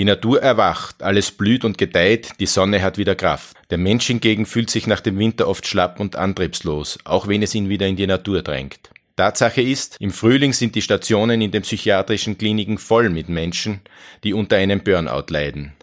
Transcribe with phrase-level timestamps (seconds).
[0.00, 3.54] Die Natur erwacht, alles blüht und gedeiht, die Sonne hat wieder Kraft.
[3.68, 7.54] Der Mensch hingegen fühlt sich nach dem Winter oft schlapp und antriebslos, auch wenn es
[7.54, 8.88] ihn wieder in die Natur drängt.
[9.16, 13.82] Tatsache ist, im Frühling sind die Stationen in den psychiatrischen Kliniken voll mit Menschen,
[14.24, 15.74] die unter einem Burnout leiden.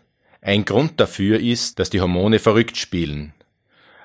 [0.42, 3.34] Ein Grund dafür ist, dass die Hormone verrückt spielen.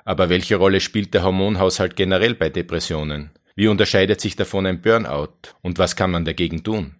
[0.05, 3.31] Aber welche Rolle spielt der Hormonhaushalt generell bei Depressionen?
[3.55, 5.55] Wie unterscheidet sich davon ein Burnout?
[5.63, 6.97] Und was kann man dagegen tun?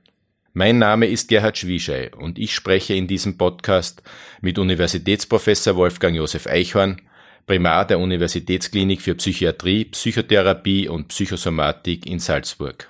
[0.56, 4.04] Mein Name ist Gerhard Schwieschei und ich spreche in diesem Podcast
[4.40, 7.02] mit Universitätsprofessor Wolfgang Josef Eichhorn,
[7.48, 12.88] Primar der Universitätsklinik für Psychiatrie, Psychotherapie und Psychosomatik in Salzburg.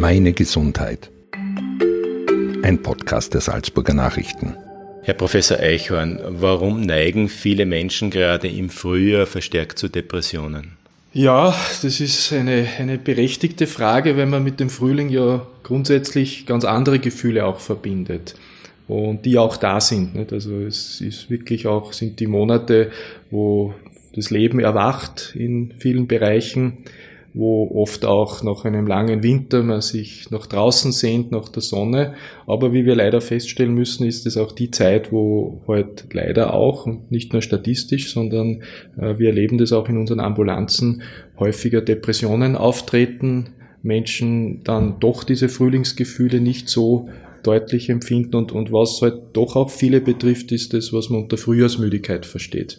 [0.00, 1.10] Meine Gesundheit.
[2.62, 4.56] Ein Podcast der Salzburger Nachrichten.
[5.02, 10.79] Herr Professor Eichhorn, warum neigen viele Menschen gerade im Frühjahr verstärkt zu Depressionen?
[11.12, 16.64] Ja, das ist eine, eine berechtigte Frage, wenn man mit dem Frühling ja grundsätzlich ganz
[16.64, 18.36] andere Gefühle auch verbindet
[18.86, 20.14] und die auch da sind.
[20.14, 20.32] Nicht?
[20.32, 22.92] Also es ist wirklich auch, sind die Monate,
[23.30, 23.74] wo
[24.14, 26.78] das Leben erwacht in vielen Bereichen
[27.32, 32.14] wo oft auch nach einem langen Winter man sich nach draußen sehnt, nach der Sonne.
[32.46, 36.86] Aber wie wir leider feststellen müssen, ist es auch die Zeit, wo halt leider auch,
[36.86, 38.62] und nicht nur statistisch, sondern
[38.98, 41.02] äh, wir erleben das auch in unseren Ambulanzen,
[41.38, 43.50] häufiger Depressionen auftreten,
[43.82, 47.08] Menschen dann doch diese Frühlingsgefühle nicht so
[47.42, 51.38] deutlich empfinden und, und was halt doch auch viele betrifft, ist das, was man unter
[51.38, 52.78] Frühjahrsmüdigkeit versteht.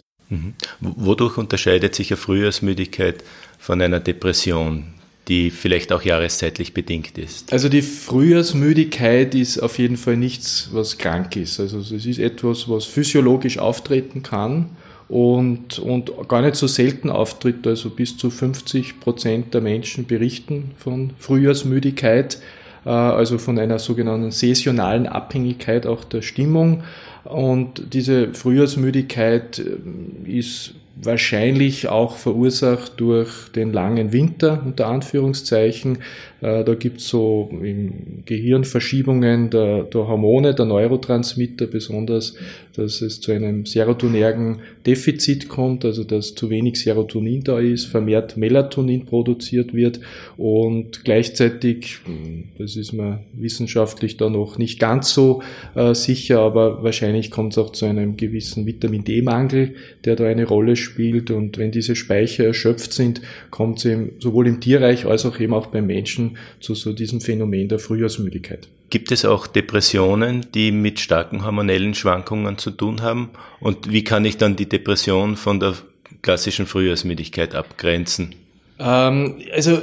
[0.80, 3.22] Wodurch unterscheidet sich eine Frühjahrsmüdigkeit
[3.58, 4.94] von einer Depression,
[5.28, 7.52] die vielleicht auch jahreszeitlich bedingt ist?
[7.52, 11.60] Also die Frühjahrsmüdigkeit ist auf jeden Fall nichts, was krank ist.
[11.60, 14.70] Also es ist etwas, was physiologisch auftreten kann
[15.08, 17.66] und, und gar nicht so selten auftritt.
[17.66, 22.38] Also bis zu 50 Prozent der Menschen berichten von Frühjahrsmüdigkeit,
[22.84, 26.82] äh, also von einer sogenannten saisonalen Abhängigkeit auch der Stimmung.
[27.24, 35.98] Und diese Frühjahrsmüdigkeit äh, ist wahrscheinlich auch verursacht durch den langen Winter, unter Anführungszeichen.
[36.40, 42.34] Äh, da gibt es so im Gehirn Verschiebungen der, der, Hormone, der Neurotransmitter, besonders,
[42.76, 48.36] dass es zu einem serotonergen Defizit kommt, also dass zu wenig Serotonin da ist, vermehrt
[48.36, 50.00] Melatonin produziert wird
[50.36, 55.42] und gleichzeitig, hm, das ist man wissenschaftlich da noch nicht ganz so
[55.74, 59.74] äh, sicher, aber wahrscheinlich kommt es auch zu einem gewissen Vitamin D-Mangel,
[60.04, 64.60] der da eine Rolle spielt und wenn diese Speicher erschöpft sind, kommt es sowohl im
[64.60, 68.68] Tierreich als auch eben auch beim Menschen zu so diesem Phänomen der Frühjahrsmüdigkeit.
[68.92, 73.30] Gibt es auch Depressionen, die mit starken hormonellen Schwankungen zu tun haben?
[73.58, 75.76] Und wie kann ich dann die Depression von der
[76.20, 78.34] klassischen Frühjahrsmüdigkeit abgrenzen?
[78.78, 79.80] Ähm, also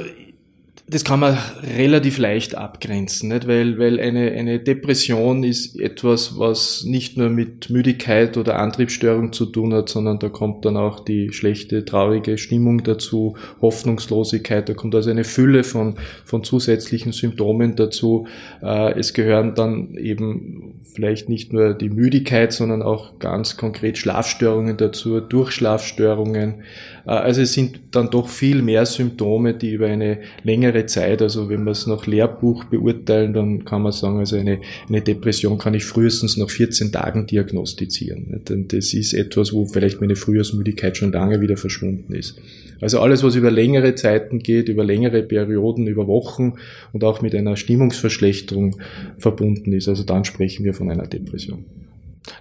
[0.90, 1.38] das kann man
[1.78, 3.46] relativ leicht abgrenzen, nicht?
[3.46, 9.46] Weil, weil eine, eine Depression ist etwas, was nicht nur mit Müdigkeit oder Antriebsstörung zu
[9.46, 14.96] tun hat, sondern da kommt dann auch die schlechte, traurige Stimmung dazu, Hoffnungslosigkeit, da kommt
[14.96, 18.26] also eine Fülle von, von zusätzlichen Symptomen dazu.
[18.60, 24.76] Äh, es gehören dann eben vielleicht nicht nur die Müdigkeit, sondern auch ganz konkret Schlafstörungen
[24.76, 26.62] dazu, Durchschlafstörungen.
[27.06, 31.48] Äh, also es sind dann doch viel mehr Symptome, die über eine längere Zeit, also
[31.48, 35.74] wenn wir es nach Lehrbuch beurteilen, dann kann man sagen, also eine, eine Depression kann
[35.74, 38.42] ich frühestens nach 14 Tagen diagnostizieren.
[38.48, 42.40] Denn das ist etwas, wo vielleicht meine Frühjahrsmüdigkeit schon lange wieder verschwunden ist.
[42.80, 46.54] Also alles, was über längere Zeiten geht, über längere Perioden, über Wochen
[46.92, 48.80] und auch mit einer Stimmungsverschlechterung
[49.18, 51.64] verbunden ist, also dann sprechen wir von einer Depression.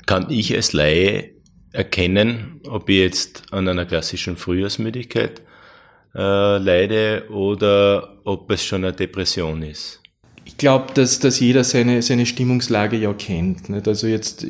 [0.06, 1.32] Kann ich als Laie
[1.72, 5.42] erkennen, ob ich jetzt an einer klassischen Frühjahrsmüdigkeit
[6.16, 10.02] äh, leide oder ob es schon eine Depression ist?
[10.46, 13.70] Ich glaube, dass, dass jeder seine, seine Stimmungslage ja kennt.
[13.70, 13.88] Nicht?
[13.88, 14.48] Also jetzt,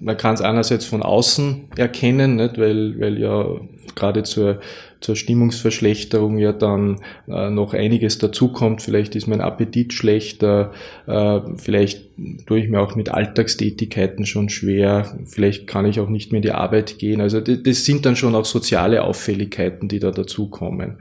[0.00, 2.58] man kann es einerseits von außen erkennen, nicht?
[2.58, 3.60] Weil, weil ja
[3.94, 4.60] gerade zur
[5.02, 8.82] zur Stimmungsverschlechterung ja dann äh, noch einiges dazukommt.
[8.82, 10.72] Vielleicht ist mein Appetit schlechter,
[11.06, 12.10] äh, vielleicht
[12.46, 16.42] tue ich mir auch mit Alltagstätigkeiten schon schwer, vielleicht kann ich auch nicht mehr in
[16.42, 17.20] die Arbeit gehen.
[17.20, 20.98] Also das sind dann schon auch soziale Auffälligkeiten, die da dazukommen.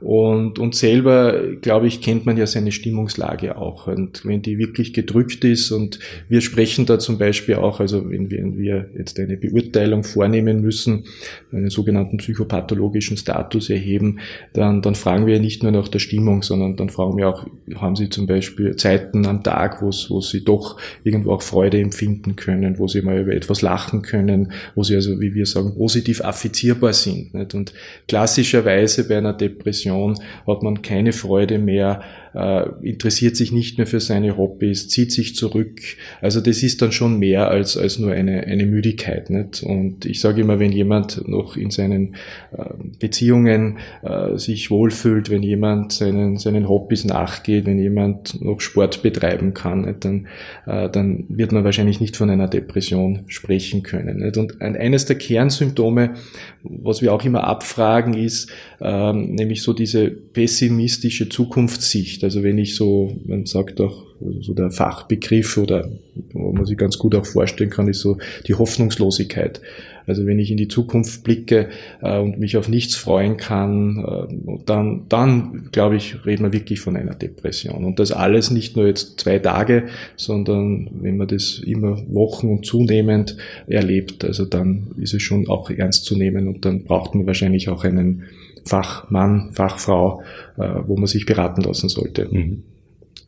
[0.00, 3.86] Und, und selber, glaube ich, kennt man ja seine Stimmungslage auch.
[3.86, 5.98] Und wenn die wirklich gedrückt ist und
[6.28, 10.60] wir sprechen da zum Beispiel auch, also wenn wir, wenn wir jetzt eine Beurteilung vornehmen
[10.60, 11.04] müssen,
[11.52, 14.18] einen sogenannten psychopathologischen Status erheben,
[14.52, 17.46] dann, dann fragen wir nicht nur nach der Stimmung, sondern dann fragen wir auch,
[17.76, 22.36] haben Sie zum Beispiel Zeiten am Tag, wo, wo Sie doch irgendwo auch Freude empfinden
[22.36, 26.20] können, wo Sie mal über etwas lachen können, wo Sie also, wie wir sagen, positiv
[26.22, 27.34] affizierbar sind.
[27.34, 27.54] Nicht?
[27.54, 27.72] Und
[28.08, 32.02] klassischerweise bei einer Depression Depression, hat man keine Freude mehr,
[32.34, 35.80] äh, interessiert sich nicht mehr für seine Hobbys, zieht sich zurück.
[36.20, 39.30] Also das ist dann schon mehr als, als nur eine, eine Müdigkeit.
[39.30, 39.62] Nicht?
[39.62, 42.16] Und ich sage immer, wenn jemand noch in seinen
[42.56, 42.64] äh,
[42.98, 49.54] Beziehungen äh, sich wohlfühlt, wenn jemand seinen, seinen Hobbys nachgeht, wenn jemand noch Sport betreiben
[49.54, 50.04] kann, nicht?
[50.04, 50.26] Dann,
[50.66, 54.18] äh, dann wird man wahrscheinlich nicht von einer Depression sprechen können.
[54.18, 54.36] Nicht?
[54.36, 56.14] Und eines der Kernsymptome,
[56.62, 58.50] was wir auch immer abfragen, ist
[58.80, 62.22] ähm, nämlich so diese pessimistische Zukunftssicht.
[62.24, 64.06] Also wenn ich so, man sagt auch
[64.40, 65.88] so der Fachbegriff oder
[66.32, 69.60] wo man sich ganz gut auch vorstellen kann, ist so die Hoffnungslosigkeit.
[70.06, 71.70] Also wenn ich in die Zukunft blicke
[72.02, 76.80] äh, und mich auf nichts freuen kann, äh, dann, dann glaube ich, reden wir wirklich
[76.80, 77.84] von einer Depression.
[77.84, 79.84] Und das alles nicht nur jetzt zwei Tage,
[80.16, 83.36] sondern wenn man das immer Wochen und zunehmend
[83.66, 87.68] erlebt, also dann ist es schon auch ernst zu nehmen und dann braucht man wahrscheinlich
[87.68, 88.24] auch einen
[88.66, 90.22] Fachmann, Fachfrau,
[90.58, 92.28] äh, wo man sich beraten lassen sollte.
[92.30, 92.62] Mhm.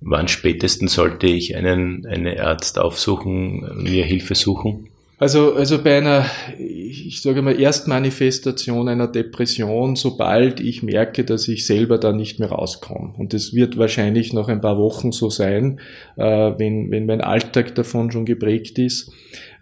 [0.00, 4.88] Wann spätestens sollte ich einen, einen Arzt aufsuchen, mir Hilfe suchen?
[5.18, 6.26] Also, also bei einer,
[6.58, 12.50] ich sage mal, Erstmanifestation einer Depression, sobald ich merke, dass ich selber da nicht mehr
[12.50, 13.14] rauskomme.
[13.16, 15.80] Und das wird wahrscheinlich noch ein paar Wochen so sein,
[16.16, 19.10] äh, wenn, wenn mein Alltag davon schon geprägt ist.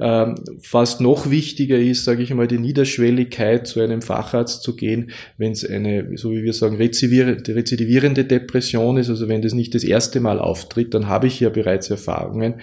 [0.00, 5.10] Ähm, fast noch wichtiger ist, sage ich mal, die Niederschwelligkeit, zu einem Facharzt zu gehen,
[5.38, 9.84] wenn es eine, so wie wir sagen, rezidivierende Depression ist, also wenn das nicht das
[9.84, 12.54] erste Mal auftritt, dann habe ich ja bereits Erfahrungen.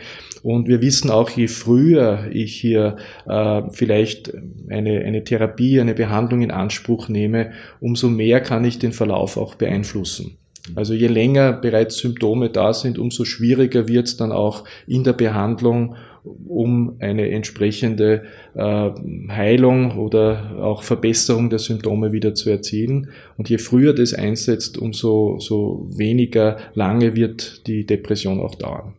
[0.43, 2.97] Und wir wissen auch, je früher ich hier
[3.27, 4.33] äh, vielleicht
[4.69, 9.55] eine, eine Therapie, eine Behandlung in Anspruch nehme, umso mehr kann ich den Verlauf auch
[9.55, 10.37] beeinflussen.
[10.75, 15.13] Also je länger bereits Symptome da sind, umso schwieriger wird es dann auch in der
[15.13, 18.23] Behandlung, um eine entsprechende
[18.53, 18.89] äh,
[19.29, 23.09] Heilung oder auch Verbesserung der Symptome wieder zu erzielen.
[23.37, 28.93] Und je früher das einsetzt, umso so weniger lange wird die Depression auch dauern.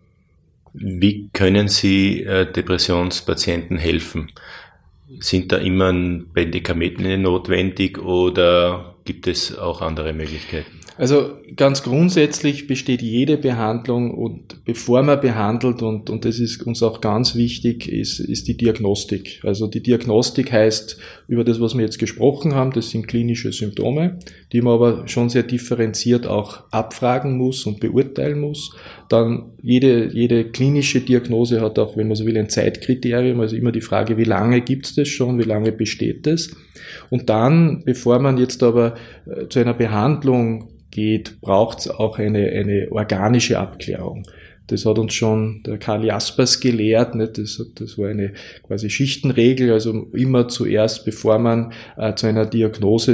[0.75, 4.33] Wie können Sie äh, Depressionspatienten helfen?
[5.21, 10.81] Sind da immer Medikamente notwendig oder gibt es auch andere Möglichkeiten?
[10.99, 16.83] Also ganz grundsätzlich besteht jede Behandlung und bevor man behandelt, und, und das ist uns
[16.83, 19.41] auch ganz wichtig, ist, ist die Diagnostik.
[19.43, 20.99] Also die Diagnostik heißt
[21.33, 24.19] über das, was wir jetzt gesprochen haben, das sind klinische Symptome,
[24.53, 28.77] die man aber schon sehr differenziert auch abfragen muss und beurteilen muss.
[29.09, 33.73] Dann jede, jede klinische Diagnose hat auch, wenn man so will, ein Zeitkriterium, also immer
[33.73, 36.55] die Frage, wie lange gibt es das schon, wie lange besteht das.
[37.09, 42.51] Und dann, bevor man jetzt aber äh, zu einer Behandlung geht, braucht es auch eine,
[42.51, 44.27] eine organische Abklärung.
[44.73, 47.15] Das hat uns schon der Karl Jaspers gelehrt.
[47.15, 47.39] Nicht?
[47.39, 48.33] Das, das war eine
[48.67, 49.73] quasi Schichtenregel.
[49.73, 53.13] Also immer zuerst, bevor man äh, zu einer Diagnose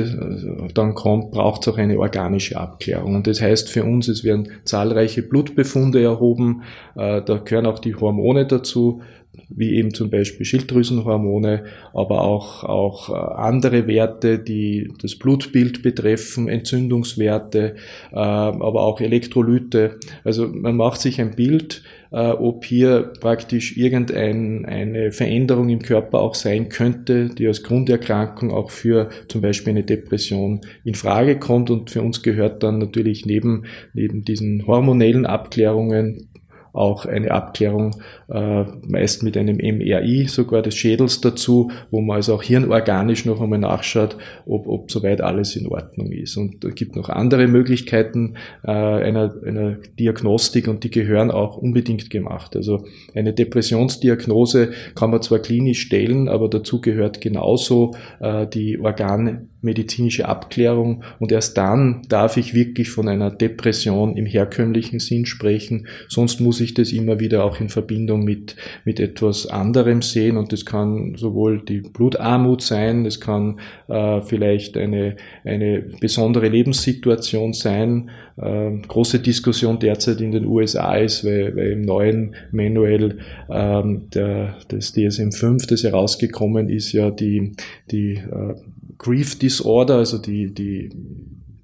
[0.68, 3.16] äh, dann kommt, braucht es auch eine organische Abklärung.
[3.16, 6.62] Und das heißt für uns, es werden zahlreiche Blutbefunde erhoben.
[6.96, 9.02] Äh, da gehören auch die Hormone dazu
[9.48, 11.64] wie eben zum Beispiel Schilddrüsenhormone,
[11.94, 17.76] aber auch, auch äh, andere Werte, die das Blutbild betreffen, Entzündungswerte,
[18.12, 19.98] äh, aber auch Elektrolyte.
[20.24, 26.34] Also man macht sich ein Bild, äh, ob hier praktisch irgendeine Veränderung im Körper auch
[26.34, 31.70] sein könnte, die als Grunderkrankung auch für zum Beispiel eine Depression in Frage kommt.
[31.70, 36.28] Und für uns gehört dann natürlich neben, neben diesen hormonellen Abklärungen
[36.72, 37.96] auch eine Abklärung
[38.28, 43.40] äh, meist mit einem MRI sogar des Schädels dazu, wo man also auch hirnorganisch noch
[43.40, 46.36] einmal nachschaut, ob, ob soweit alles in Ordnung ist.
[46.36, 48.34] Und es gibt noch andere Möglichkeiten
[48.64, 52.56] äh, einer, einer Diagnostik und die gehören auch unbedingt gemacht.
[52.56, 52.84] Also
[53.14, 60.28] eine Depressionsdiagnose kann man zwar klinisch stellen, aber dazu gehört genauso äh, die Organe medizinische
[60.28, 65.88] Abklärung und erst dann darf ich wirklich von einer Depression im herkömmlichen Sinn sprechen.
[66.08, 70.52] Sonst muss ich das immer wieder auch in Verbindung mit, mit etwas anderem sehen und
[70.52, 78.10] das kann sowohl die Blutarmut sein, das kann äh, vielleicht eine, eine besondere Lebenssituation sein.
[78.36, 83.18] Äh, große Diskussion derzeit in den USA ist, weil, weil im neuen Manual
[83.50, 87.54] ähm, der, des DSM-5, das herausgekommen ist, ja die,
[87.90, 88.54] die äh,
[88.98, 90.90] Grief Disorder, also die, die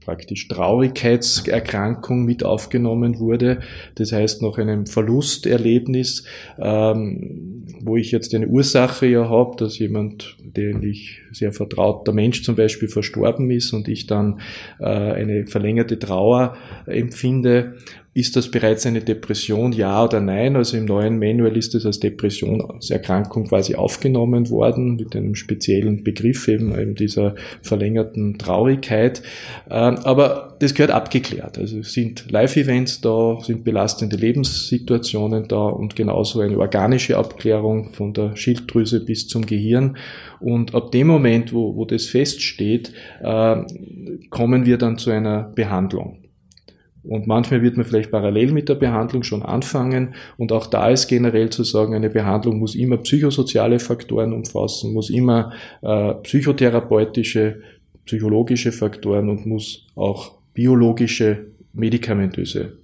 [0.05, 3.61] praktisch Traurigkeitserkrankung mit aufgenommen wurde.
[3.95, 6.25] Das heißt, nach einem Verlusterlebnis,
[6.59, 12.43] ähm, wo ich jetzt eine Ursache ja habe, dass jemand, den ich sehr vertrauter Mensch
[12.43, 14.41] zum Beispiel verstorben ist und ich dann
[14.79, 17.77] äh, eine verlängerte Trauer empfinde
[18.15, 20.55] ist das bereits eine Depression, ja oder nein?
[20.55, 25.35] Also im neuen Manual ist es als Depression, als Erkrankung quasi aufgenommen worden, mit einem
[25.35, 29.21] speziellen Begriff eben, eben dieser verlängerten Traurigkeit.
[29.69, 31.59] Ähm, aber das gehört abgeklärt.
[31.59, 38.37] Also sind Live-Events da, sind belastende Lebenssituationen da und genauso eine organische Abklärung von der
[38.37, 39.97] Schilddrüse bis zum Gehirn.
[40.39, 42.93] Und ab dem Moment, wo, wo das feststeht,
[43.23, 43.57] äh,
[44.31, 46.24] kommen wir dann zu einer Behandlung.
[47.05, 50.15] Und manchmal wird man vielleicht parallel mit der Behandlung schon anfangen.
[50.37, 55.11] Und auch da ist generell zu sagen, eine Behandlung muss immer psychosoziale Faktoren umfassen, muss
[55.11, 57.61] immer äh, psychotherapeutische,
[58.07, 62.84] psychologische Faktoren und muss auch biologische, medikamentöse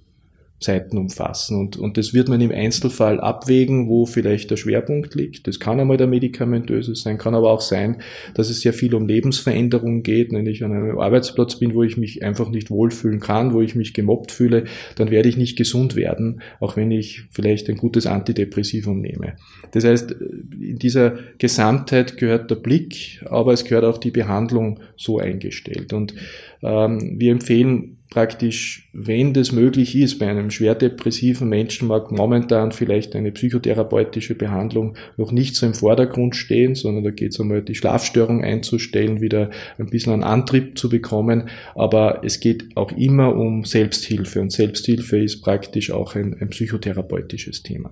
[0.61, 1.57] Zeiten umfassen.
[1.57, 5.47] Und, und das wird man im Einzelfall abwägen, wo vielleicht der Schwerpunkt liegt.
[5.47, 7.97] Das kann einmal der medikamentöse sein, kann aber auch sein,
[8.35, 10.31] dass es sehr viel um Lebensveränderung geht.
[10.31, 13.75] Wenn ich an einem Arbeitsplatz bin, wo ich mich einfach nicht wohlfühlen kann, wo ich
[13.75, 14.65] mich gemobbt fühle,
[14.95, 19.33] dann werde ich nicht gesund werden, auch wenn ich vielleicht ein gutes Antidepressivum nehme.
[19.71, 25.17] Das heißt, in dieser Gesamtheit gehört der Blick, aber es gehört auch die Behandlung so
[25.17, 25.91] eingestellt.
[25.91, 26.13] Und
[26.61, 32.73] ähm, wir empfehlen praktisch, wenn das möglich ist, bei einem schwer depressiven Menschen mag momentan
[32.73, 37.61] vielleicht eine psychotherapeutische Behandlung noch nicht so im Vordergrund stehen, sondern da geht es einmal
[37.61, 39.49] die Schlafstörung einzustellen, wieder
[39.79, 41.49] ein bisschen einen Antrieb zu bekommen.
[41.73, 47.63] Aber es geht auch immer um Selbsthilfe und Selbsthilfe ist praktisch auch ein, ein psychotherapeutisches
[47.63, 47.91] Thema.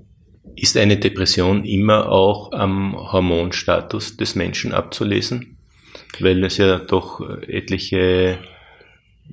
[0.58, 5.56] Ist eine Depression immer auch am Hormonstatus des Menschen abzulesen?
[6.20, 8.40] Weil es ja doch etliche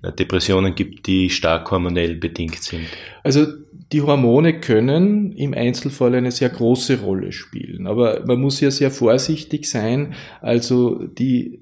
[0.03, 2.87] Depressionen gibt, die stark hormonell bedingt sind?
[3.23, 3.47] Also
[3.93, 8.91] die Hormone können im Einzelfall eine sehr große Rolle spielen, aber man muss ja sehr
[8.91, 10.15] vorsichtig sein.
[10.41, 11.61] Also die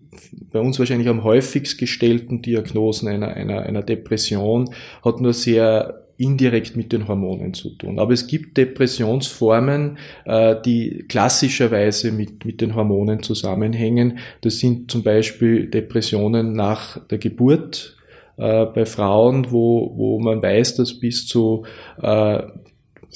[0.53, 4.71] bei uns wahrscheinlich am häufigst gestellten Diagnosen einer, einer, einer Depression
[5.05, 7.99] hat nur sehr indirekt mit den Hormonen zu tun.
[7.99, 14.19] Aber es gibt Depressionsformen, äh, die klassischerweise mit, mit den Hormonen zusammenhängen.
[14.41, 17.97] Das sind zum Beispiel Depressionen nach der Geburt,
[18.37, 21.65] äh, bei Frauen, wo, wo man weiß, dass bis zu
[22.01, 22.43] äh,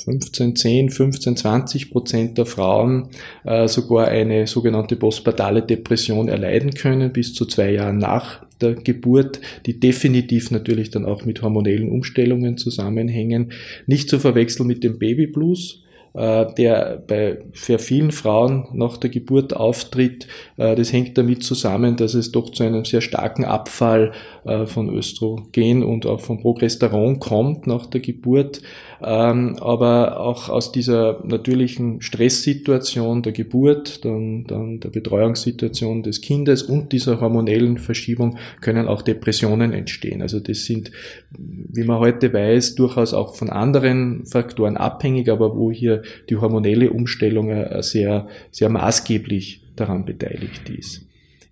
[0.05, 3.09] 15, 10, 15, 20 Prozent der Frauen
[3.45, 9.41] äh, sogar eine sogenannte postpartale Depression erleiden können, bis zu zwei Jahren nach der Geburt,
[9.67, 13.53] die definitiv natürlich dann auch mit hormonellen Umstellungen zusammenhängen.
[13.87, 15.83] Nicht zu verwechseln mit dem Babyblues,
[16.19, 20.27] der bei sehr vielen Frauen nach der Geburt auftritt.
[20.57, 24.13] Äh, das hängt damit zusammen, dass es doch zu einem sehr starken Abfall
[24.45, 28.63] äh, von Östrogen und auch von Progesteron kommt nach der Geburt.
[29.03, 36.63] Ähm, aber auch aus dieser natürlichen Stresssituation der Geburt, dann, dann der Betreuungssituation des Kindes
[36.63, 40.21] und dieser hormonellen Verschiebung können auch Depressionen entstehen.
[40.21, 40.91] Also das sind,
[41.37, 46.91] wie man heute weiß, durchaus auch von anderen Faktoren abhängig, aber wo hier die hormonelle
[46.91, 51.05] Umstellung äh, sehr, sehr maßgeblich daran beteiligt ist.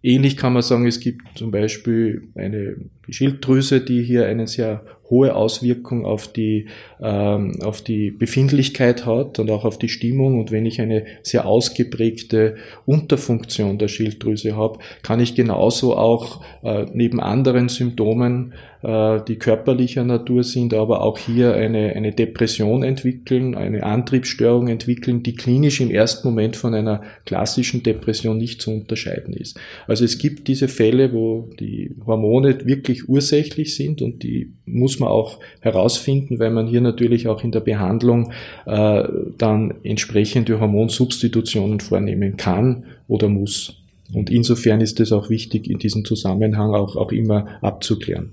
[0.02, 2.76] Ähnlich kann man sagen, es gibt zum Beispiel eine
[3.08, 6.66] Schilddrüse, die hier eine sehr hohe Auswirkung auf die,
[7.00, 10.38] ähm, auf die Befindlichkeit hat und auch auf die Stimmung.
[10.38, 16.86] Und wenn ich eine sehr ausgeprägte Unterfunktion der Schilddrüse habe, kann ich genauso auch äh,
[16.92, 23.54] neben anderen Symptomen äh, die körperlicher Natur sind, aber auch hier eine, eine Depression entwickeln,
[23.54, 29.34] eine Antriebsstörung entwickeln, die klinisch im ersten Moment von einer klassischen Depression nicht zu unterscheiden
[29.34, 29.58] ist.
[29.86, 35.08] Also es gibt diese Fälle, wo die Hormone wirklich ursächlich sind und die muss man
[35.08, 38.32] auch herausfinden, weil man hier natürlich auch in der Behandlung
[38.66, 39.04] äh,
[39.38, 43.76] dann entsprechende Hormonsubstitutionen vornehmen kann oder muss.
[44.12, 48.32] Und insofern ist es auch wichtig, in diesem Zusammenhang auch, auch immer abzuklären.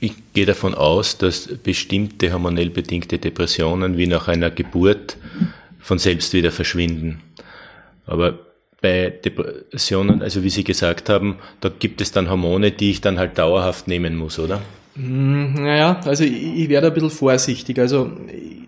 [0.00, 5.16] Ich gehe davon aus, dass bestimmte hormonell bedingte Depressionen wie nach einer Geburt
[5.78, 7.20] von selbst wieder verschwinden.
[8.06, 8.38] Aber
[8.82, 13.18] bei Depressionen, also wie Sie gesagt haben, da gibt es dann Hormone, die ich dann
[13.18, 14.60] halt dauerhaft nehmen muss, oder?
[14.94, 17.78] Hm, naja, also ich, ich werde ein bisschen vorsichtig.
[17.78, 18.12] Also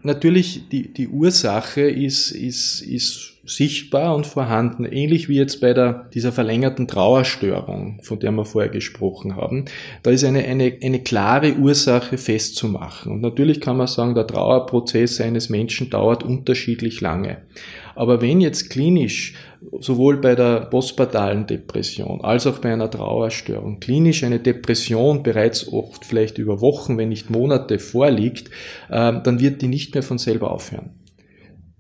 [0.03, 6.09] natürlich, die, die Ursache ist, ist, ist sichtbar und vorhanden, ähnlich wie jetzt bei der,
[6.13, 9.67] dieser verlängerten Trauerstörung, von der wir vorher gesprochen haben.
[10.03, 13.13] Da ist eine, eine, eine klare Ursache festzumachen.
[13.13, 17.39] Und natürlich kann man sagen, der Trauerprozess eines Menschen dauert unterschiedlich lange.
[17.95, 19.35] Aber wenn jetzt klinisch
[19.81, 26.05] sowohl bei der postpartalen Depression als auch bei einer Trauerstörung klinisch eine Depression bereits oft
[26.05, 28.51] vielleicht über Wochen, wenn nicht Monate vorliegt,
[28.91, 30.91] ähm, dann wird die nicht mehr von selber aufhören.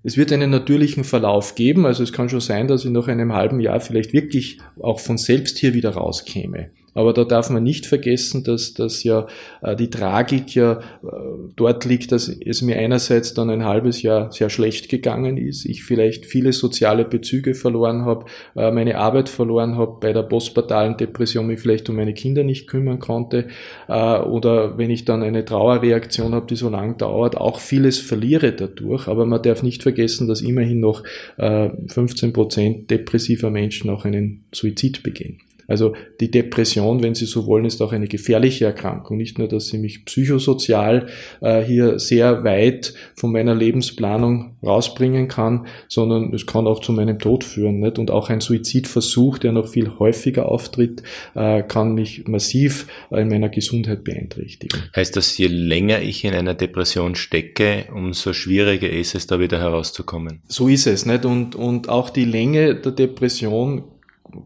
[0.06, 3.32] Es wird einen natürlichen Verlauf geben, also es kann schon sein, dass ich nach einem
[3.32, 6.70] halben Jahr vielleicht wirklich auch von selbst hier wieder rauskäme.
[6.96, 9.26] Aber da darf man nicht vergessen, dass, dass ja
[9.60, 11.06] äh, die Tragik ja äh,
[11.54, 15.84] dort liegt, dass es mir einerseits dann ein halbes Jahr sehr schlecht gegangen ist, ich
[15.84, 18.24] vielleicht viele soziale Bezüge verloren habe,
[18.56, 22.66] äh, meine Arbeit verloren habe, bei der postpartalen Depression mich vielleicht um meine Kinder nicht
[22.66, 23.46] kümmern konnte
[23.88, 29.08] oder wenn ich dann eine Trauerreaktion habe, die so lang dauert, auch vieles verliere dadurch.
[29.08, 31.02] Aber man darf nicht vergessen, dass immerhin noch
[31.36, 35.40] äh, 15 Prozent depressiver Menschen auch einen Suizid begehen.
[35.68, 39.16] Also die Depression, wenn Sie so wollen, ist auch eine gefährliche Erkrankung.
[39.16, 41.08] Nicht nur, dass sie mich psychosozial
[41.40, 47.18] äh, hier sehr weit von meiner Lebensplanung rausbringen kann, sondern es kann auch zu meinem
[47.18, 47.80] Tod führen.
[47.80, 47.98] Nicht?
[47.98, 51.02] Und auch ein Suizidversuch, der noch viel häufiger auftritt,
[51.34, 54.82] äh, kann mich massiv in meiner Gesundheit beeinträchtigen.
[54.94, 59.58] Heißt das, je länger ich in einer Depression stecke, umso schwieriger ist es, da wieder
[59.58, 60.40] herauszukommen?
[60.48, 61.06] So ist es.
[61.06, 61.24] Nicht?
[61.24, 63.84] Und, und auch die Länge der Depression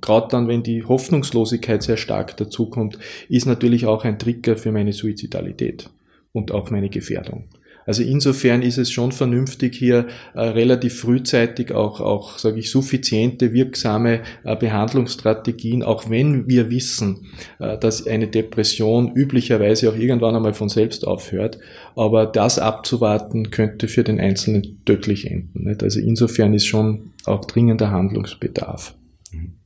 [0.00, 4.92] gerade dann, wenn die Hoffnungslosigkeit sehr stark dazukommt, ist natürlich auch ein Trigger für meine
[4.92, 5.90] Suizidalität
[6.32, 7.44] und auch meine Gefährdung.
[7.86, 13.52] Also insofern ist es schon vernünftig, hier äh, relativ frühzeitig auch, auch sage ich, suffiziente,
[13.52, 17.26] wirksame äh, Behandlungsstrategien, auch wenn wir wissen,
[17.58, 21.58] äh, dass eine Depression üblicherweise auch irgendwann einmal von selbst aufhört.
[21.96, 25.64] Aber das abzuwarten könnte für den Einzelnen tödlich enden.
[25.64, 25.82] Nicht?
[25.82, 28.94] Also insofern ist schon auch dringender Handlungsbedarf.
[29.32, 29.59] Mhm.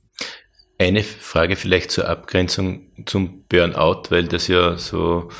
[0.84, 5.30] Eine Frage vielleicht zur Abgrenzung zum Burnout, weil das ja so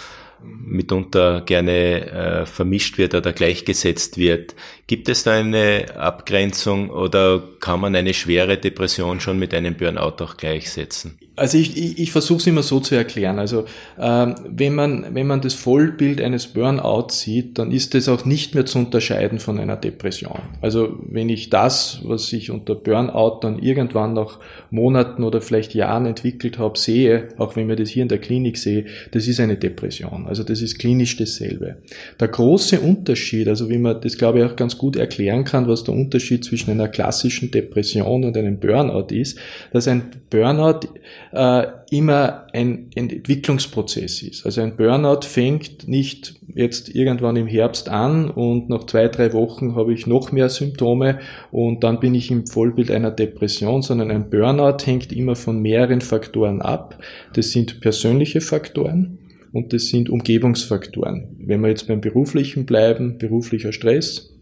[0.42, 4.54] mitunter gerne äh, vermischt wird oder gleichgesetzt wird.
[4.86, 10.22] Gibt es da eine Abgrenzung oder kann man eine schwere Depression schon mit einem Burnout
[10.22, 11.18] auch gleichsetzen?
[11.36, 13.40] Also ich, ich, ich versuche es immer so zu erklären.
[13.40, 13.64] Also
[13.98, 18.54] ähm, wenn, man, wenn man das Vollbild eines Burnout sieht, dann ist das auch nicht
[18.54, 20.38] mehr zu unterscheiden von einer Depression.
[20.60, 24.38] Also wenn ich das, was ich unter Burnout dann irgendwann nach
[24.70, 28.56] Monaten oder vielleicht Jahren entwickelt habe, sehe, auch wenn wir das hier in der Klinik
[28.56, 30.26] sehe, das ist eine Depression.
[30.28, 31.78] Also das ist klinisch dasselbe.
[32.20, 35.85] Der große Unterschied, also wie man das glaube ich auch ganz gut erklären kann, was
[35.85, 39.38] der Unterschied zwischen einer klassischen Depression und einem Burnout ist,
[39.73, 40.88] dass ein Burnout
[41.33, 44.45] äh, immer ein Entwicklungsprozess ist.
[44.45, 49.75] Also ein Burnout fängt nicht jetzt irgendwann im Herbst an und nach zwei, drei Wochen
[49.75, 54.31] habe ich noch mehr Symptome und dann bin ich im Vollbild einer Depression, sondern ein
[54.31, 56.99] Burnout hängt immer von mehreren Faktoren ab.
[57.34, 59.19] Das sind persönliche Faktoren
[59.54, 61.37] und das sind Umgebungsfaktoren.
[61.39, 64.33] Wenn wir jetzt beim beruflichen bleiben, beruflicher Stress,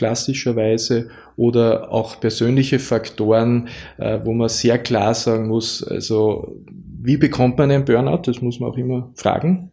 [0.00, 6.56] klassischerweise oder auch persönliche Faktoren, äh, wo man sehr klar sagen muss, also
[7.02, 8.22] wie bekommt man einen Burnout?
[8.24, 9.72] Das muss man auch immer fragen.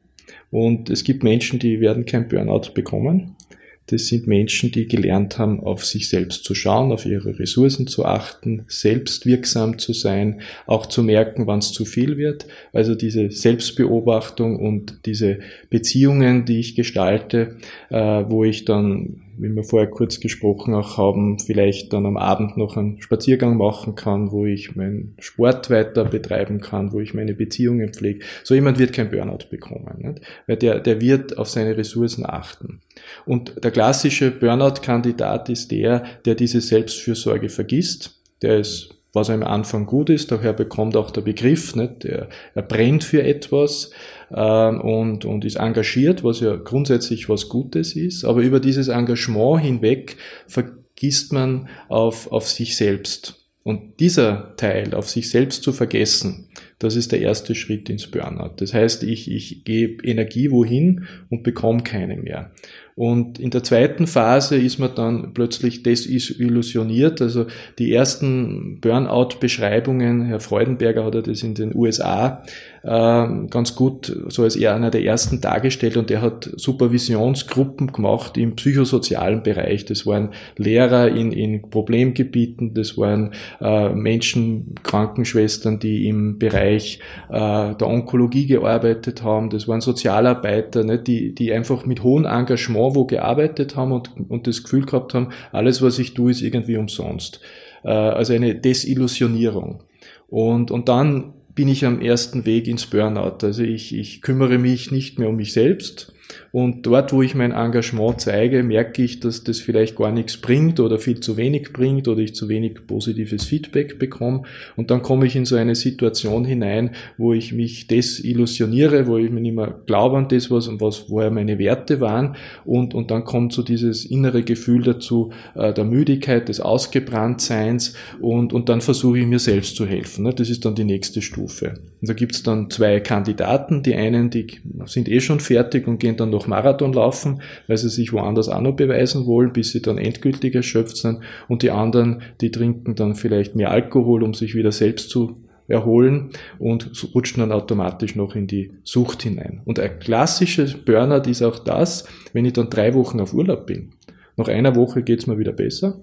[0.52, 3.38] Und es gibt Menschen, die werden kein Burnout bekommen.
[3.86, 8.04] Das sind Menschen, die gelernt haben, auf sich selbst zu schauen, auf ihre Ressourcen zu
[8.04, 12.48] achten, selbstwirksam zu sein, auch zu merken, wann es zu viel wird.
[12.74, 17.60] Also diese Selbstbeobachtung und diese Beziehungen, die ich gestalte,
[17.90, 22.58] äh, wo ich dann wie wir vorher kurz gesprochen auch haben, vielleicht dann am Abend
[22.58, 27.34] noch einen Spaziergang machen kann, wo ich meinen Sport weiter betreiben kann, wo ich meine
[27.34, 28.26] Beziehungen pflege.
[28.44, 30.22] So jemand wird kein Burnout bekommen, nicht?
[30.48, 32.82] weil der, der wird auf seine Ressourcen achten.
[33.26, 39.86] Und der klassische Burnout-Kandidat ist der, der diese Selbstfürsorge vergisst, der ist was am Anfang
[39.86, 42.06] gut ist, daher bekommt auch der Begriff, nicht?
[42.06, 43.92] Er, er brennt für etwas,
[44.36, 48.26] ähm, und, und ist engagiert, was ja grundsätzlich was Gutes ist.
[48.26, 53.46] Aber über dieses Engagement hinweg vergisst man auf, auf sich selbst.
[53.64, 56.50] Und dieser Teil, auf sich selbst zu vergessen,
[56.80, 58.54] das ist der erste Schritt ins Burnout.
[58.58, 62.52] Das heißt, ich, ich gebe Energie wohin und bekomme keine mehr.
[62.98, 67.22] Und in der zweiten Phase ist man dann plötzlich desillusioniert.
[67.22, 67.46] Also
[67.78, 72.42] die ersten Burnout-Beschreibungen, Herr Freudenberger hat das in den USA
[72.88, 78.38] ähm, ganz gut so als er einer der ersten dargestellt und der hat Supervisionsgruppen gemacht
[78.38, 79.86] im psychosozialen Bereich.
[79.86, 87.76] Das waren Lehrer in, in Problemgebieten, das waren äh, Menschen, Krankenschwestern, die im Bereich äh,
[87.76, 93.06] der Onkologie gearbeitet haben, das waren Sozialarbeiter, ne, die, die einfach mit hohem Engagement wo
[93.06, 97.42] gearbeitet haben und, und das Gefühl gehabt haben, alles, was ich tue, ist irgendwie umsonst.
[97.84, 99.84] Äh, also eine Desillusionierung.
[100.28, 103.38] Und, und dann bin ich am ersten Weg ins Burnout.
[103.44, 106.14] Also ich, ich kümmere mich nicht mehr um mich selbst,
[106.52, 110.80] und dort, wo ich mein Engagement zeige, merke ich, dass das vielleicht gar nichts bringt
[110.80, 114.44] oder viel zu wenig bringt oder ich zu wenig positives Feedback bekomme.
[114.76, 119.30] Und dann komme ich in so eine Situation hinein, wo ich mich desillusioniere, wo ich
[119.30, 122.36] mir nicht mehr glaube an das, was, was vorher meine Werte waren.
[122.66, 127.94] Und, und dann kommt so dieses innere Gefühl dazu, äh, der Müdigkeit, des Ausgebranntseins.
[128.22, 130.24] Und, und dann versuche ich mir selbst zu helfen.
[130.24, 130.34] Ne?
[130.34, 131.76] Das ist dann die nächste Stufe.
[132.02, 133.84] da gibt's dann zwei Kandidaten.
[133.84, 134.48] Die einen, die
[134.86, 138.62] sind eh schon fertig und gehen dann noch Marathon laufen, weil sie sich woanders auch
[138.62, 141.20] noch beweisen wollen, bis sie dann endgültig erschöpft sind.
[141.48, 146.30] Und die anderen, die trinken dann vielleicht mehr Alkohol, um sich wieder selbst zu erholen
[146.60, 149.62] und rutschen dann automatisch noch in die Sucht hinein.
[149.66, 153.90] Und ein klassisches Burnout ist auch das, wenn ich dann drei Wochen auf Urlaub bin.
[154.38, 156.00] Nach einer Woche geht's mir wieder besser.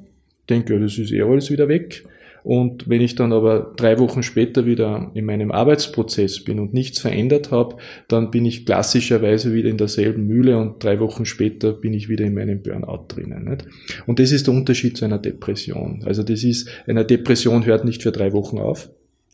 [0.50, 2.04] Denke, das ist eh alles wieder weg.
[2.44, 6.98] Und wenn ich dann aber drei Wochen später wieder in meinem Arbeitsprozess bin und nichts
[6.98, 7.76] verändert habe,
[8.06, 12.26] dann bin ich klassischerweise wieder in derselben Mühle und drei Wochen später bin ich wieder
[12.26, 13.44] in meinem Burnout drinnen.
[13.44, 13.64] Nicht?
[14.06, 16.02] Und das ist der Unterschied zu einer Depression.
[16.04, 18.90] Also das ist, eine Depression hört nicht für drei Wochen auf,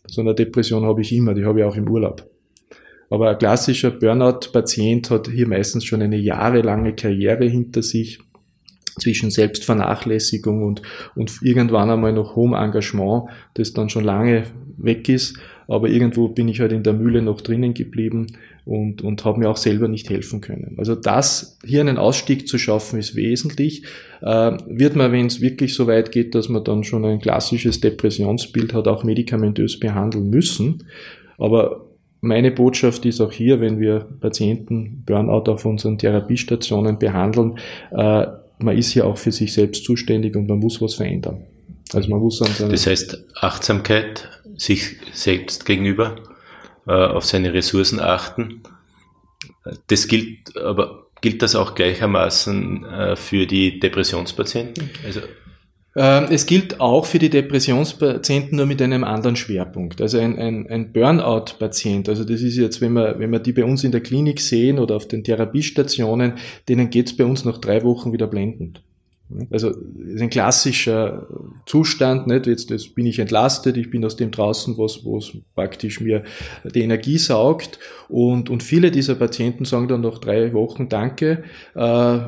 [0.06, 2.30] so eine Depression habe ich immer, die habe ich auch im Urlaub.
[3.10, 8.20] Aber ein klassischer Burnout-Patient hat hier meistens schon eine jahrelange Karriere hinter sich
[8.98, 10.82] zwischen Selbstvernachlässigung und,
[11.14, 13.24] und irgendwann einmal noch hohem Engagement,
[13.54, 14.44] das dann schon lange
[14.76, 15.38] weg ist.
[15.68, 18.26] Aber irgendwo bin ich halt in der Mühle noch drinnen geblieben
[18.64, 20.74] und, und habe mir auch selber nicht helfen können.
[20.78, 23.84] Also das, hier einen Ausstieg zu schaffen, ist wesentlich.
[24.20, 27.80] Äh, wird man, wenn es wirklich so weit geht, dass man dann schon ein klassisches
[27.80, 30.84] Depressionsbild hat, auch medikamentös behandeln müssen.
[31.38, 31.86] Aber
[32.20, 37.58] meine Botschaft ist auch hier, wenn wir Patienten Burnout auf unseren Therapiestationen behandeln,
[37.92, 38.26] äh,
[38.62, 41.44] man ist ja auch für sich selbst zuständig und man muss was verändern.
[41.92, 46.16] Also man muss an Das heißt Achtsamkeit sich selbst gegenüber,
[46.86, 48.62] äh, auf seine Ressourcen achten.
[49.88, 54.90] Das gilt aber gilt das auch gleichermaßen äh, für die Depressionspatienten?
[55.04, 55.20] Also
[55.92, 60.00] es gilt auch für die Depressionspatienten nur mit einem anderen Schwerpunkt.
[60.00, 63.64] Also ein, ein, ein Burnout-Patient, also das ist jetzt, wenn wir, wenn wir die bei
[63.64, 66.34] uns in der Klinik sehen oder auf den Therapiestationen,
[66.68, 68.82] denen geht es bei uns nach drei Wochen wieder blendend.
[69.50, 71.26] Also ist ein klassischer
[71.66, 72.46] Zustand, nicht?
[72.46, 76.24] Jetzt, jetzt bin ich entlastet, ich bin aus dem draußen, was, was praktisch mir
[76.74, 77.78] die Energie saugt.
[78.08, 82.18] Und, und viele dieser Patienten sagen dann nach drei Wochen Danke, äh,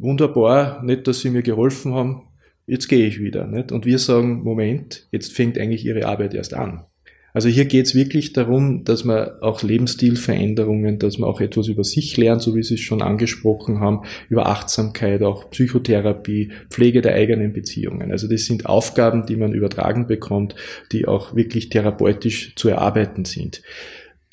[0.00, 2.22] wunderbar, nicht, dass Sie mir geholfen haben,
[2.70, 3.46] jetzt gehe ich wieder.
[3.46, 3.72] Nicht?
[3.72, 6.84] Und wir sagen, Moment, jetzt fängt eigentlich Ihre Arbeit erst an.
[7.32, 11.84] Also hier geht es wirklich darum, dass man auch Lebensstilveränderungen, dass man auch etwas über
[11.84, 17.14] sich lernt, so wie Sie es schon angesprochen haben, über Achtsamkeit, auch Psychotherapie, Pflege der
[17.14, 18.10] eigenen Beziehungen.
[18.10, 20.56] Also das sind Aufgaben, die man übertragen bekommt,
[20.90, 23.62] die auch wirklich therapeutisch zu erarbeiten sind.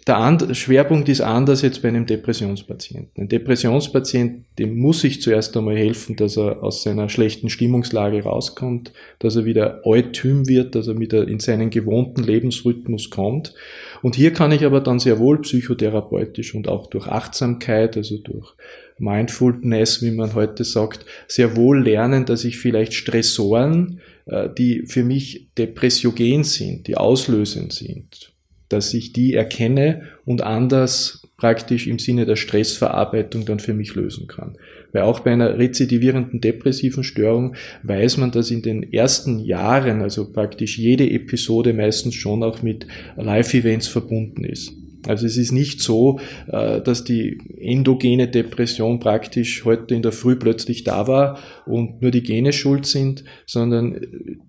[0.08, 3.24] Der Schwerpunkt ist anders jetzt bei einem Depressionspatienten.
[3.24, 8.94] Ein Depressionspatient, dem muss ich zuerst einmal helfen, dass er aus seiner schlechten Stimmungslage rauskommt,
[9.20, 13.54] dass er wieder eutym wird, dass er wieder in seinen gewohnten Lebensrhythmus kommt.
[14.02, 18.56] Und hier kann ich aber dann sehr wohl psychotherapeutisch und auch durch Achtsamkeit, also durch
[19.00, 25.04] Mindfulness, wie man heute sagt, sehr wohl lernen, dass ich vielleicht Stressoren, äh, die für
[25.04, 28.37] mich depressiogen sind, die auslösend sind,
[28.70, 34.28] dass ich die erkenne und anders praktisch im Sinne der Stressverarbeitung dann für mich lösen
[34.28, 34.58] kann.
[34.92, 40.32] Weil auch bei einer rezidivierenden depressiven Störung weiß man, dass in den ersten Jahren, also
[40.32, 44.74] praktisch jede Episode meistens schon auch mit Live-Events verbunden ist.
[45.06, 50.36] Also es ist nicht so, äh, dass die endogene Depression praktisch heute in der Früh
[50.36, 54.00] plötzlich da war und nur die Gene schuld sind, sondern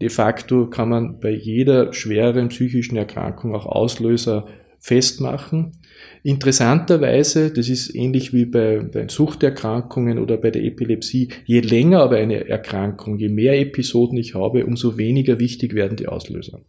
[0.00, 4.46] de facto kann man bei jeder schweren psychischen Erkrankung auch Auslöser
[4.80, 5.72] festmachen.
[6.22, 12.16] Interessanterweise, das ist ähnlich wie bei, bei Suchterkrankungen oder bei der Epilepsie, je länger aber
[12.16, 16.61] eine Erkrankung, je mehr Episoden ich habe, umso weniger wichtig werden die Auslöser.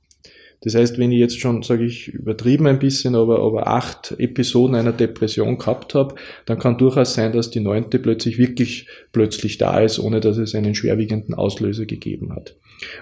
[0.62, 4.76] Das heißt, wenn ich jetzt schon, sage ich, übertrieben ein bisschen, aber, aber acht Episoden
[4.76, 9.80] einer Depression gehabt habe, dann kann durchaus sein, dass die neunte plötzlich wirklich plötzlich da
[9.80, 12.56] ist, ohne dass es einen schwerwiegenden Auslöser gegeben hat.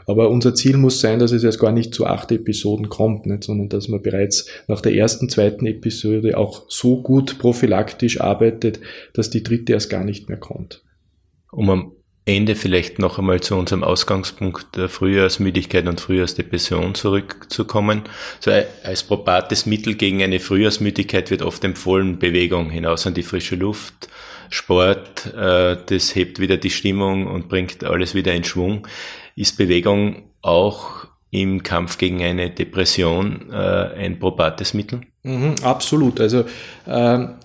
[0.05, 3.43] Aber unser Ziel muss sein, dass es erst gar nicht zu acht Episoden kommt, nicht,
[3.43, 8.79] sondern dass man bereits nach der ersten, zweiten Episode auch so gut prophylaktisch arbeitet,
[9.13, 10.83] dass die dritte erst gar nicht mehr kommt.
[11.51, 11.91] Um am
[12.27, 18.03] Ende vielleicht noch einmal zu unserem Ausgangspunkt der Frühjahrsmüdigkeit und Frühjahrsdepression zurückzukommen.
[18.41, 18.51] So
[18.83, 24.09] als probates Mittel gegen eine Frühjahrsmüdigkeit wird oft empfohlen Bewegung hinaus an die frische Luft,
[24.49, 28.87] Sport, äh, das hebt wieder die Stimmung und bringt alles wieder in Schwung.
[29.35, 35.01] Ist Bewegung auch im Kampf gegen eine Depression äh, ein probates Mittel?
[35.23, 36.19] Mhm, absolut.
[36.19, 36.43] Also
[36.87, 37.35] ähm,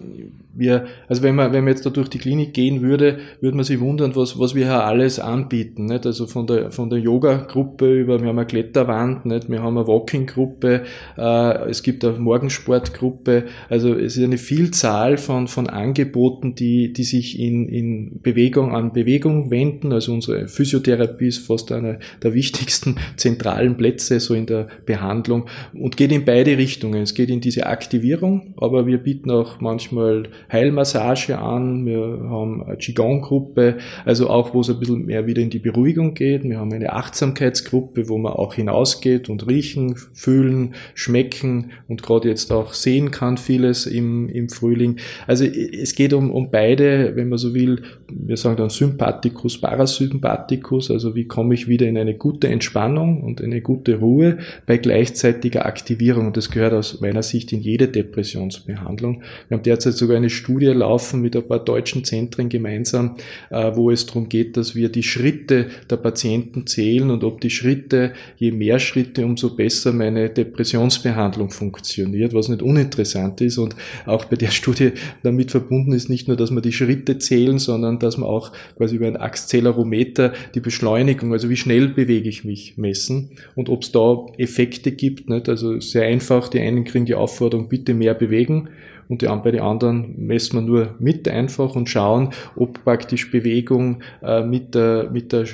[0.55, 3.65] wir, also wenn man, wenn man jetzt da durch die Klinik gehen würde, würde man
[3.65, 5.87] sich wundern, was, was wir hier alles anbieten.
[5.87, 6.07] Nicht?
[6.07, 9.49] Also von der, von der Yoga-Gruppe über, wir haben eine Kletterwand, nicht?
[9.49, 10.83] wir haben eine Walking-Gruppe,
[11.17, 13.45] äh, es gibt eine Morgensportgruppe.
[13.69, 18.93] Also es ist eine Vielzahl von, von Angeboten, die, die sich in, in Bewegung an
[18.93, 19.93] Bewegung wenden.
[19.93, 25.97] Also unsere Physiotherapie ist fast einer der wichtigsten zentralen Plätze so in der Behandlung und
[25.97, 27.03] geht in beide Richtungen.
[27.03, 32.77] Es geht in diese Aktivierung, aber wir bieten auch manchmal Heilmassage an, wir haben eine
[32.77, 36.45] Qigong-Gruppe, also auch, wo es ein bisschen mehr wieder in die Beruhigung geht.
[36.45, 42.53] Wir haben eine Achtsamkeitsgruppe, wo man auch hinausgeht und riechen, fühlen, schmecken und gerade jetzt
[42.53, 44.97] auch sehen kann vieles im, im Frühling.
[45.27, 50.91] Also es geht um, um beide, wenn man so will, wir sagen dann Sympathikus, Parasympathikus,
[50.91, 55.67] also wie komme ich wieder in eine gute Entspannung und eine gute Ruhe bei gleichzeitiger
[55.67, 56.27] Aktivierung.
[56.27, 59.23] Und das gehört aus meiner Sicht in jede Depressionsbehandlung.
[59.49, 63.17] Wir haben derzeit sogar eine Studie laufen mit ein paar deutschen Zentren gemeinsam,
[63.51, 67.51] äh, wo es darum geht, dass wir die Schritte der Patienten zählen und ob die
[67.51, 73.59] Schritte, je mehr Schritte, umso besser meine Depressionsbehandlung funktioniert, was nicht uninteressant ist.
[73.59, 74.93] Und auch bei der Studie
[75.23, 78.97] damit verbunden ist nicht nur, dass wir die Schritte zählen, sondern dass man auch quasi
[78.97, 83.93] über ein Accelerometer die Beschleunigung, also wie schnell bewege ich mich, messen und ob es
[83.93, 85.29] da Effekte gibt.
[85.29, 85.49] Nicht?
[85.49, 88.69] Also sehr einfach, die einen kriegen die Aufforderung, bitte mehr bewegen
[89.13, 94.03] und die, bei den anderen messen wir nur mit einfach und schauen, ob praktisch Bewegung
[94.23, 95.45] äh, mit, der, mit der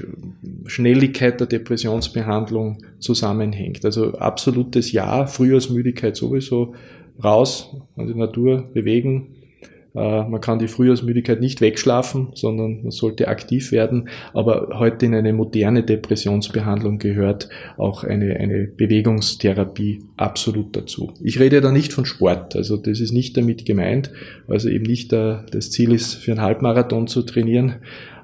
[0.67, 3.85] Schnelligkeit der Depressionsbehandlung zusammenhängt.
[3.85, 6.77] Also absolutes Ja, Frühjahrsmüdigkeit sowieso,
[7.23, 9.35] raus an die Natur, bewegen,
[9.99, 14.09] man kann die Frühjahrsmüdigkeit nicht wegschlafen, sondern man sollte aktiv werden.
[14.33, 21.13] Aber heute in eine moderne Depressionsbehandlung gehört auch eine, eine Bewegungstherapie absolut dazu.
[21.23, 24.13] Ich rede da nicht von Sport, also das ist nicht damit gemeint.
[24.47, 27.77] Also eben nicht der, das Ziel ist, für einen Halbmarathon zu trainieren,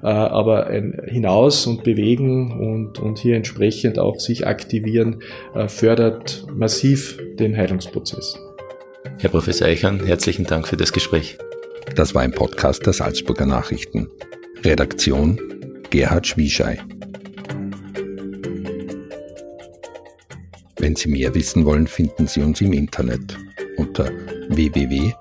[0.03, 0.69] äh, aber
[1.05, 5.21] hinaus und bewegen und, und hier entsprechend auch sich aktivieren
[5.53, 8.39] äh, fördert massiv den Heilungsprozess.
[9.19, 11.37] Herr Professor Eichern, herzlichen Dank für das Gespräch.
[11.93, 14.09] Das war ein Podcast der Salzburger Nachrichten.
[14.63, 15.39] Redaktion
[15.89, 16.79] Gerhard Schwieschei.
[20.77, 23.37] Wenn Sie mehr wissen wollen, finden Sie uns im Internet
[23.77, 24.09] unter
[24.49, 25.15] www.sn.at.